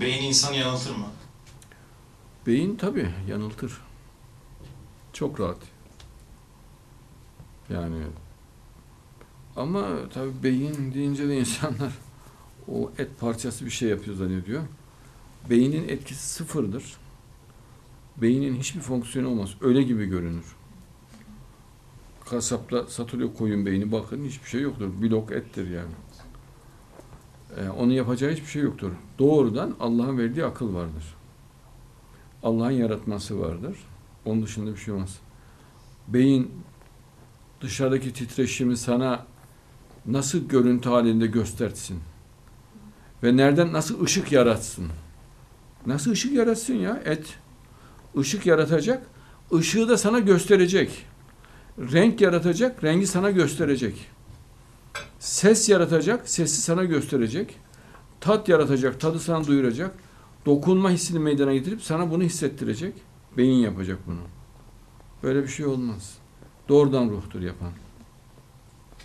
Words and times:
Beyin 0.00 0.22
insanı 0.22 0.56
yanıltır 0.56 0.96
mı? 0.96 1.06
Beyin 2.46 2.76
tabii 2.76 3.10
yanıltır. 3.28 3.80
Çok 5.12 5.40
rahat. 5.40 5.58
Yani 7.70 8.02
ama 9.56 10.08
tabii 10.14 10.42
beyin 10.42 10.94
deyince 10.94 11.28
de 11.28 11.38
insanlar 11.38 11.92
o 12.68 12.92
et 12.98 13.20
parçası 13.20 13.64
bir 13.64 13.70
şey 13.70 13.88
yapıyor 13.88 14.16
zannediyor. 14.16 14.62
Beynin 15.50 15.88
etkisi 15.88 16.28
sıfırdır. 16.28 16.96
Beynin 18.16 18.56
hiçbir 18.56 18.80
fonksiyonu 18.80 19.28
olmaz. 19.28 19.54
Öyle 19.60 19.82
gibi 19.82 20.06
görünür. 20.06 20.56
Kasapta 22.24 22.86
satılıyor 22.86 23.34
koyun 23.34 23.66
beyni. 23.66 23.92
Bakın 23.92 24.24
hiçbir 24.24 24.48
şey 24.48 24.60
yoktur. 24.60 24.90
Blok 25.02 25.32
ettir 25.32 25.70
yani. 25.70 25.92
Ee, 27.56 27.68
onun 27.68 27.92
yapacağı 27.92 28.32
hiçbir 28.32 28.46
şey 28.46 28.62
yoktur. 28.62 28.92
Doğrudan 29.18 29.74
Allah'ın 29.80 30.18
verdiği 30.18 30.44
akıl 30.44 30.74
vardır. 30.74 31.14
Allah'ın 32.42 32.70
yaratması 32.70 33.40
vardır. 33.40 33.76
Onun 34.24 34.42
dışında 34.42 34.72
bir 34.72 34.76
şey 34.76 34.94
olmaz. 34.94 35.18
Beyin 36.08 36.50
dışarıdaki 37.60 38.12
titreşimi 38.12 38.76
sana 38.76 39.26
nasıl 40.06 40.48
görüntü 40.48 40.88
halinde 40.88 41.26
göstersin? 41.26 42.00
Ve 43.22 43.36
nereden 43.36 43.72
nasıl 43.72 44.04
ışık 44.04 44.32
yaratsın? 44.32 44.88
Nasıl 45.86 46.10
ışık 46.10 46.32
yaratsın 46.32 46.74
ya? 46.74 47.02
Et. 47.04 47.38
Işık 48.20 48.46
yaratacak. 48.46 49.06
ışığı 49.54 49.88
da 49.88 49.98
sana 49.98 50.18
gösterecek. 50.18 51.06
Renk 51.78 52.20
yaratacak. 52.20 52.84
Rengi 52.84 53.06
sana 53.06 53.30
gösterecek. 53.30 54.10
Ses 55.18 55.68
yaratacak. 55.68 56.28
Sesi 56.28 56.62
sana 56.62 56.84
gösterecek. 56.84 57.58
Tat 58.20 58.48
yaratacak. 58.48 59.00
Tadı 59.00 59.20
sana 59.20 59.46
duyuracak. 59.46 59.94
Dokunma 60.46 60.90
hissini 60.90 61.18
meydana 61.18 61.54
getirip 61.54 61.82
sana 61.82 62.10
bunu 62.10 62.22
hissettirecek. 62.22 62.94
Beyin 63.36 63.58
yapacak 63.58 63.98
bunu. 64.06 64.20
Böyle 65.22 65.42
bir 65.42 65.48
şey 65.48 65.66
olmaz. 65.66 66.18
Doğrudan 66.68 67.10
ruhtur 67.10 67.40
yapan. 67.42 67.70